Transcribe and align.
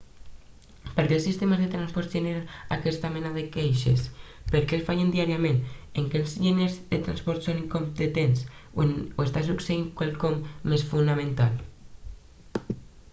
per 0.93 1.03
què 1.09 1.13
els 1.17 1.25
sistemes 1.27 1.59
de 1.63 1.67
transports 1.73 2.07
generen 2.15 2.47
aquesta 2.77 3.11
mena 3.17 3.31
de 3.35 3.43
queixes 3.55 4.01
per 4.55 4.61
què 4.71 4.79
fallen 4.89 5.13
diàriament 5.17 5.61
és 5.75 6.09
que 6.15 6.19
els 6.23 6.33
enginyers 6.41 6.79
de 6.95 7.01
transport 7.09 7.47
són 7.51 7.61
incompetents 7.67 8.43
o 8.87 8.91
està 9.29 9.47
succeint 9.53 9.89
quelcom 10.03 10.41
més 10.75 10.89
fonamental 10.91 11.65